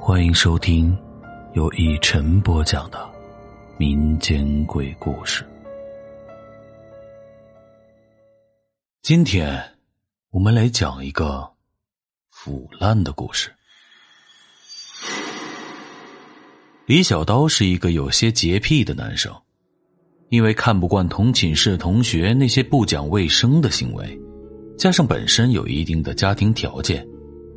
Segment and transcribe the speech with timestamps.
[0.00, 0.96] 欢迎收听
[1.54, 3.08] 由以晨播讲的
[3.78, 5.46] 民间鬼故事。
[9.02, 9.58] 今天
[10.30, 11.48] 我们来讲一个
[12.28, 13.50] 腐烂的故事。
[16.86, 19.32] 李小刀是一个有些洁癖的男生，
[20.28, 24.20] 因为看不惯同寝室同学那些不讲卫生的行为，
[24.76, 27.06] 加上本身有一定的家庭条件，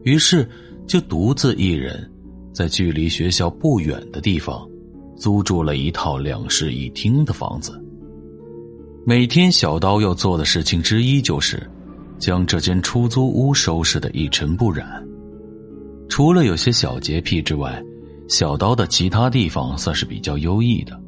[0.03, 0.49] 于是
[0.87, 2.09] 就独自一人。
[2.57, 4.67] 在距离学校不远的地方，
[5.15, 7.79] 租住了一套两室一厅的房子。
[9.05, 11.69] 每天，小刀要做的事情之一就是
[12.17, 15.07] 将这间出租屋收拾的一尘不染。
[16.09, 17.79] 除了有些小洁癖之外，
[18.27, 20.99] 小刀的其他地方算是比较优异的：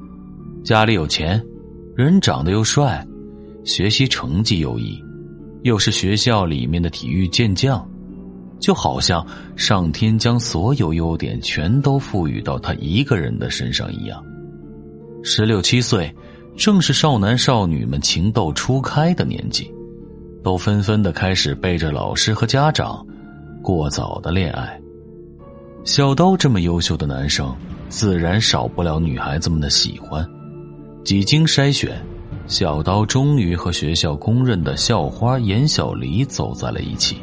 [0.63, 1.43] 家里有钱，
[1.95, 3.03] 人长得又帅，
[3.63, 5.03] 学习成绩优异，
[5.63, 7.83] 又是学校里面的体育健将。
[8.59, 14.23] 就好像上天将所有优点全都赋予到他一个人的身上一样。
[15.23, 16.13] 十六七岁，
[16.57, 19.71] 正是少男少女们情窦初开的年纪，
[20.43, 23.05] 都纷纷的开始背着老师和家长
[23.61, 24.79] 过早的恋爱。
[25.85, 27.55] 小刀这么优秀的男生，
[27.87, 30.25] 自然少不了女孩子们的喜欢。
[31.03, 31.97] 几经筛选，
[32.45, 37.17] 小刀终于和学校公认的校花严小黎走在了一起。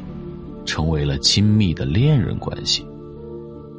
[0.67, 2.85] 成为了亲密的恋人关系，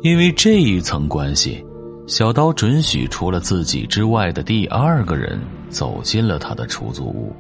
[0.02, 1.64] 因为这一层关系，
[2.08, 7.36] 小刀准许除了自己之外的第二个人走进了他的出租屋。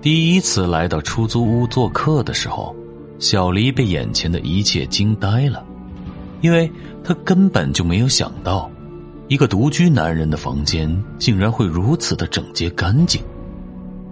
[0.00, 2.74] 第一次来到出租屋做客的时候，
[3.18, 5.64] 小黎被眼前的一切惊呆了，
[6.40, 6.70] 因为
[7.04, 8.70] 他根本就没有想到，
[9.28, 13.20] 一个独居男人的房间竟然会如此的整洁干净，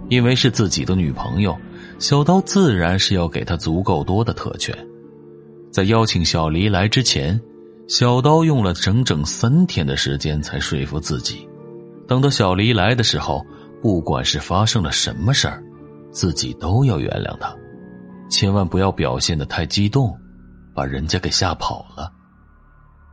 [0.09, 1.55] 因为是自己的女朋友。
[1.97, 4.75] 小刀自然是要给他足够多的特权。
[5.71, 7.39] 在邀请小黎来之前，
[7.87, 11.47] 小刀用了整整三天的时间才说服自己，
[12.07, 13.45] 等到小黎来的时候，
[13.81, 15.63] 不管是发生了什么事儿，
[16.11, 17.55] 自己都要原谅他，
[18.29, 20.17] 千万不要表现的太激动，
[20.73, 22.11] 把人家给吓跑了。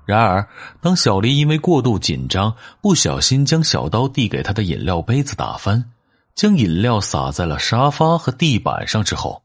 [0.05, 0.47] 然而，
[0.81, 5.85] 当小黎因为过度紧张，不小心将小刀递给他的饮料杯子打翻。
[6.35, 9.43] 将饮料洒在了沙发和地板上之后，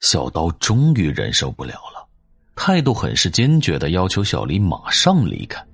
[0.00, 2.06] 小刀终于忍受不了了，
[2.54, 5.64] 态度很是坚决的要求小黎马上离开。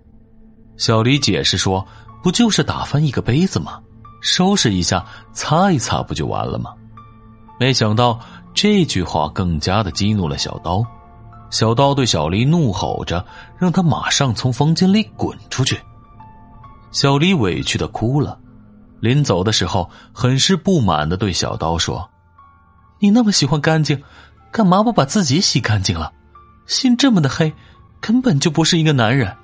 [0.77, 1.87] 小黎解释说
[2.23, 3.81] ：“不就是打翻一个杯子吗？
[4.21, 6.73] 收拾一下，擦一擦，不就完了吗？”
[7.61, 8.19] 没想到
[8.55, 10.85] 这句话更加的激怒了小刀，
[11.51, 13.25] 小刀对小黎怒吼着，
[13.59, 15.79] 让他马上从房间里滚出去。
[16.91, 18.39] 小黎委屈的哭了。
[19.03, 22.09] 临走的时候，很是不满的对小刀说
[23.01, 24.01] ：“你那么喜欢干净，
[24.53, 26.13] 干嘛不把自己洗干净了？
[26.69, 27.53] 心这么的黑，
[28.01, 29.37] 根本就不是一个男人。”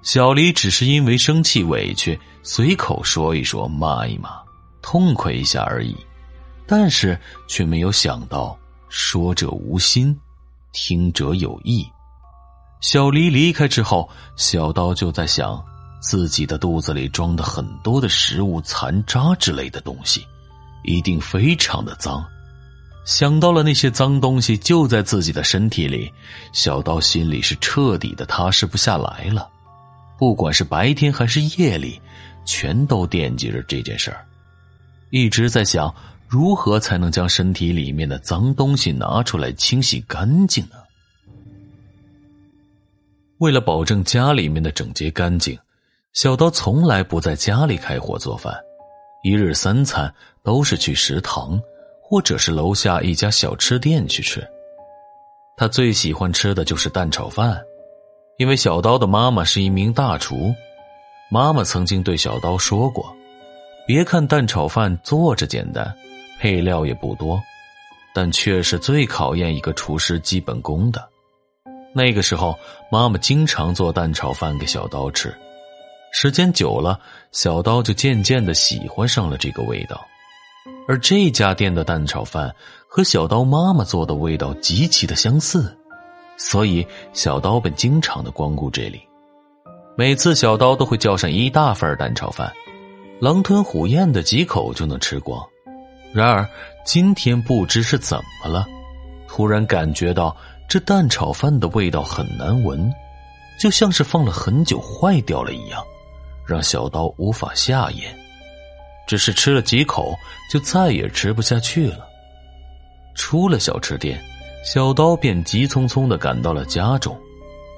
[0.00, 4.30] 小黎只是因为生气委屈，随口说一说，骂一骂，
[4.80, 5.96] 痛快一下而已，
[6.68, 7.18] 但是
[7.48, 8.56] 却没有想到
[8.88, 10.16] 说者无心，
[10.70, 11.84] 听者有意。
[12.80, 15.60] 小黎离开之后，小刀就在想。
[16.08, 20.24] 自己的肚子里装的很多的食物残渣之类的东西，
[20.84, 22.24] 一定非常的脏。
[23.04, 26.08] 想到了那些脏东西就在自己的身体里，
[26.52, 29.48] 小刀心里是彻底的踏实不下来了。
[30.16, 32.00] 不管是白天还是夜里，
[32.44, 34.24] 全都惦记着这件事儿，
[35.10, 35.92] 一直在想
[36.28, 40.76] 如何才能将身体里面的脏东西拿出来清洗干净呢？
[43.38, 45.58] 为了保证家里面的整洁干净。
[46.16, 48.58] 小刀从来不在家里开火做饭，
[49.22, 50.10] 一日三餐
[50.42, 51.60] 都是去食堂，
[52.00, 54.42] 或者是楼下一家小吃店去吃。
[55.58, 57.62] 他最喜欢吃的就是蛋炒饭，
[58.38, 60.54] 因为小刀的妈妈是一名大厨。
[61.30, 63.14] 妈妈曾经对小刀说过
[63.86, 65.94] ：“别看蛋炒饭做着简单，
[66.40, 67.38] 配料也不多，
[68.14, 71.06] 但却是最考验一个厨师基本功的。”
[71.94, 72.58] 那个时候，
[72.90, 75.36] 妈妈经常做蛋炒饭给小刀吃。
[76.18, 76.98] 时间久了，
[77.30, 80.00] 小刀就渐渐的喜欢上了这个味道，
[80.88, 82.50] 而这家店的蛋炒饭
[82.88, 85.76] 和小刀妈妈做的味道极其的相似，
[86.38, 88.98] 所以小刀便经常的光顾这里。
[89.94, 92.50] 每次小刀都会叫上一大份蛋炒饭，
[93.20, 95.46] 狼吞虎咽的几口就能吃光。
[96.14, 96.48] 然而
[96.82, 98.64] 今天不知是怎么了，
[99.28, 100.34] 突然感觉到
[100.66, 102.90] 这蛋炒饭的味道很难闻，
[103.60, 105.84] 就像是放了很久坏掉了一样。
[106.46, 108.14] 让小刀无法下咽，
[109.06, 110.14] 只是吃了几口
[110.50, 112.06] 就再也吃不下去了。
[113.14, 114.22] 出了小吃店，
[114.64, 117.18] 小刀便急匆匆的赶到了家中，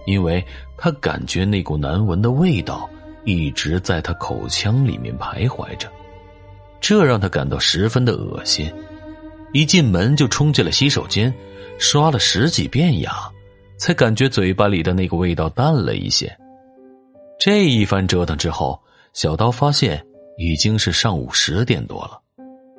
[0.07, 0.45] 因为
[0.77, 2.89] 他感觉那股难闻的味道
[3.25, 5.89] 一直在他口腔里面徘徊着，
[6.81, 8.73] 这让他感到十分的恶心。
[9.53, 11.33] 一进门就冲进了洗手间，
[11.79, 13.13] 刷了十几遍牙，
[13.79, 16.31] 才感觉嘴巴里的那个味道淡了一些。
[17.39, 18.81] 这一番折腾之后，
[19.13, 20.05] 小刀发现
[20.37, 22.21] 已经是上午十点多了，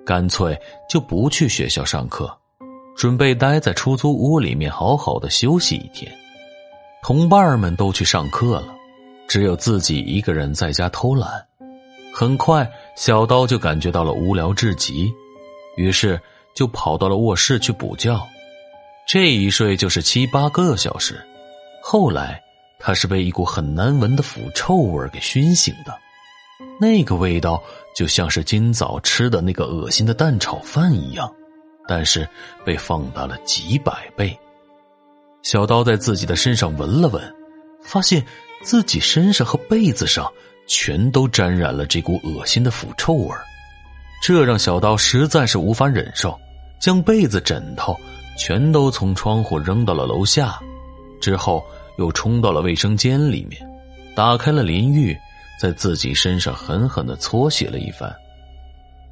[0.06, 0.60] 干脆
[0.90, 2.30] 就不去学校上课，
[2.98, 6.12] 准备待在出租屋里面好好的休息一天。
[7.02, 8.76] 同伴们都去上课了，
[9.30, 11.30] 只有自己一个人在家偷懒。
[12.14, 15.10] 很快，小刀就感觉到了无聊至极，
[15.78, 16.20] 于是
[16.54, 18.14] 就跑到了卧室去补觉。
[19.08, 21.26] 这一睡就是七八个小时。
[21.82, 22.44] 后来，
[22.80, 25.94] 他是被一股很难闻的腐臭味给熏醒的，
[26.80, 27.62] 那个味道
[27.94, 31.30] 就像是今早吃的那个恶心的蛋炒饭一样，
[31.88, 32.28] 但是
[32.66, 34.36] 被放大了几百倍。
[35.42, 37.22] 小刀在自己的身上闻了闻，
[37.84, 38.26] 发现
[38.62, 40.32] 自己身上和被子上
[40.66, 43.36] 全都沾染了这股恶心的腐臭味
[44.22, 46.38] 这让小刀实在是无法忍受，
[46.80, 47.96] 将被子、枕头
[48.38, 50.60] 全都从窗户扔到了楼下，
[51.22, 51.66] 之后
[52.00, 53.62] 又冲到了卫生间里面，
[54.16, 55.16] 打开了淋浴，
[55.60, 58.10] 在自己身上狠狠的搓洗了一番，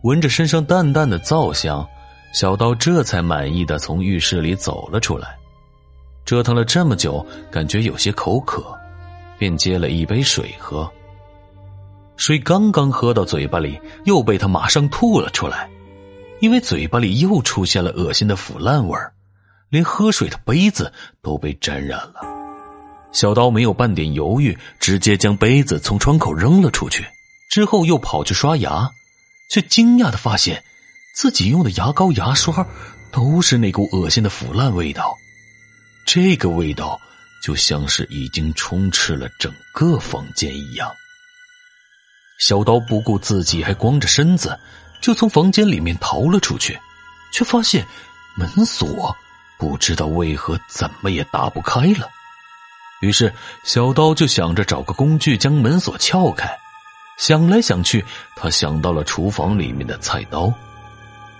[0.04, 1.86] 闻着身上淡淡的皂香，
[2.32, 5.36] 小刀这才满意的从浴室里走了出来。
[6.24, 8.74] 折腾了这么久，感觉有些口渴，
[9.38, 10.90] 便接了一杯水喝。
[12.16, 15.70] 水刚刚喝到嘴巴里，又被他马上吐了出来，
[16.40, 18.98] 因为嘴巴里又出现了恶心的腐烂味，
[19.68, 20.92] 连喝水的杯子
[21.22, 22.37] 都被沾染了。
[23.12, 27.06] 小刀没有半点犹豫，直接将杯子从窗口扔了出去，
[27.50, 28.92] 之后又跑去刷牙，
[29.50, 30.64] 却惊讶的发现，
[31.16, 32.68] 自己用的牙膏、牙刷
[33.12, 35.18] 都是那股恶心的腐烂味道。
[36.06, 37.00] 这个味道
[37.44, 40.92] 就像是已经充斥了整个房间一样。
[42.40, 44.60] 小刀不顾自己还光着身子，
[45.02, 46.78] 就从房间里面逃了出去，
[47.34, 47.84] 却发现
[48.36, 49.16] 门锁
[49.58, 52.08] 不知道为何怎么也打不开了。
[53.02, 53.34] 于是
[53.64, 56.50] 小刀就想着找个工具将门锁撬开。
[57.18, 58.04] 想来想去，
[58.36, 60.54] 他想到了厨房里面的菜刀。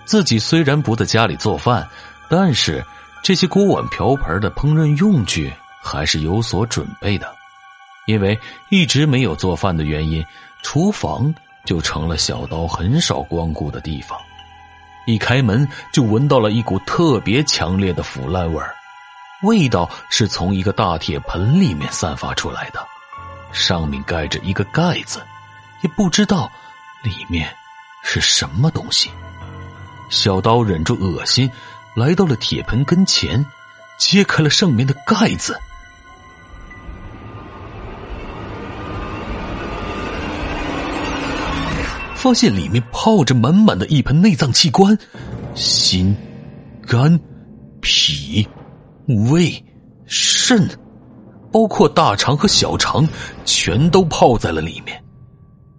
[0.04, 1.88] 自己虽然不在家里做饭，
[2.28, 2.84] 但是。
[3.20, 5.52] 这些锅碗瓢盆的烹饪用具
[5.82, 7.28] 还是有所准备的，
[8.06, 8.38] 因为
[8.70, 10.24] 一直没有做饭的原因，
[10.62, 11.34] 厨房
[11.64, 14.16] 就成了小刀很少光顾的地方。
[15.04, 18.72] 一开门就闻到了一股特别强烈的腐烂味儿，
[19.42, 22.86] 味道是从一个大铁盆里面散发出来的，
[23.52, 25.20] 上面盖着一个盖子，
[25.82, 26.50] 也不知道
[27.02, 27.48] 里面
[28.02, 29.10] 是什么东西。
[30.10, 31.50] 小刀忍住恶心。
[31.94, 33.44] 来到了铁盆跟前，
[33.98, 35.58] 揭开了上面的盖子，
[42.14, 44.96] 发现里面泡着满满的一盆内脏器官，
[45.56, 46.16] 心、
[46.86, 47.18] 肝、
[47.80, 48.46] 脾、
[49.08, 49.64] 胃、
[50.06, 50.68] 肾，
[51.50, 53.08] 包括大肠和小肠，
[53.44, 55.02] 全都泡在了里面。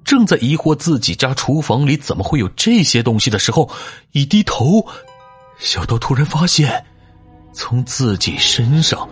[0.04, 3.70] 正在疑惑自己家厨房里怎么会有这些东西的时候，
[4.12, 4.84] 一低头。
[5.60, 6.84] 小刀突然发现，
[7.54, 9.08] 从自己身上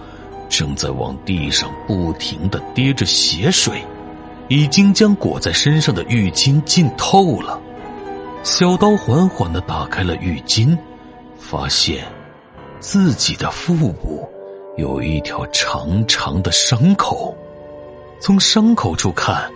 [0.49, 3.83] 正在往地上不停的滴着血水，
[4.47, 7.61] 已经将裹在身上的浴巾浸透了。
[8.43, 10.75] 小刀缓缓的打开了浴巾，
[11.37, 12.03] 发现
[12.79, 14.27] 自己的腹部
[14.77, 17.35] 有一条长长的伤口。
[18.19, 19.51] 从伤口处看，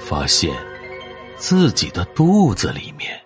[0.00, 0.52] 发现
[1.36, 3.20] 自己的肚子里面。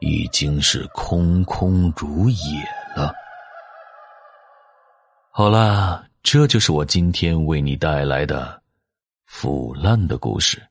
[0.00, 2.62] 已经是空空如也
[2.94, 3.14] 了。
[5.30, 8.62] 好了，这就是我今天为你带来的
[9.26, 10.62] 腐烂的故事。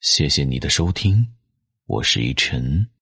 [0.00, 1.26] 谢谢你的收听，
[1.86, 2.88] 我是一晨。